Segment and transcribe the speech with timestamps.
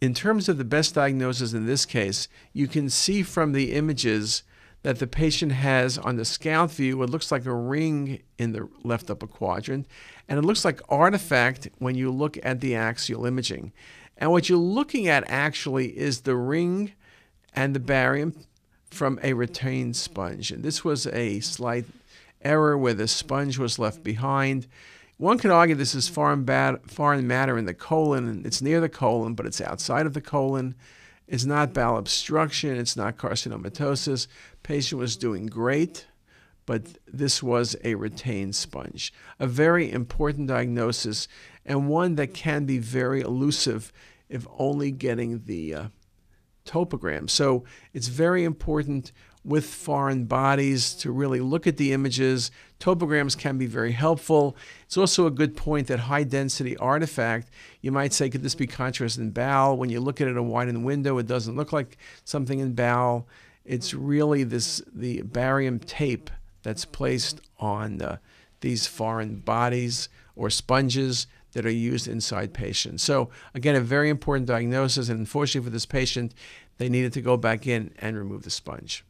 [0.00, 4.42] in terms of the best diagnosis in this case, you can see from the images
[4.82, 8.66] that the patient has on the scout view what looks like a ring in the
[8.82, 9.86] left upper quadrant,
[10.26, 13.72] and it looks like artifact when you look at the axial imaging.
[14.16, 16.92] And what you're looking at actually is the ring
[17.54, 18.34] and the barium
[18.90, 20.50] from a retained sponge.
[20.50, 21.84] And this was a slight
[22.42, 24.66] error where the sponge was left behind.
[25.20, 26.46] One could argue this is foreign,
[26.86, 28.40] foreign matter in the colon.
[28.46, 30.74] It's near the colon, but it's outside of the colon.
[31.28, 32.74] It's not bowel obstruction.
[32.78, 34.28] It's not carcinomatosis.
[34.62, 36.06] Patient was doing great,
[36.64, 39.12] but this was a retained sponge.
[39.38, 41.28] A very important diagnosis
[41.66, 43.92] and one that can be very elusive
[44.30, 45.88] if only getting the uh,
[46.70, 47.28] topogram.
[47.28, 52.50] So it's very important with foreign bodies to really look at the images.
[52.78, 54.54] Topograms can be very helpful.
[54.84, 58.66] It's also a good point that high density artifact, you might say, could this be
[58.66, 59.78] contrast in bowel?
[59.78, 62.74] When you look at it in a widened window, it doesn't look like something in
[62.74, 63.26] bowel.
[63.64, 66.30] It's really this the barium tape
[66.62, 68.18] that's placed on uh,
[68.60, 73.02] these foreign bodies or sponges that are used inside patients.
[73.02, 76.34] So again, a very important diagnosis, and unfortunately for this patient,
[76.78, 79.04] they needed to go back in and remove the sponge.